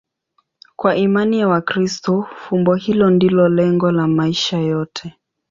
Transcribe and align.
Kwa 0.75 0.95
imani 0.95 1.39
ya 1.39 1.47
Wakristo, 1.47 2.27
fumbo 2.35 2.75
hilo 2.75 3.09
ndilo 3.09 3.49
lengo 3.49 3.91
la 3.91 4.07
maisha 4.07 4.57
yote. 4.59 5.13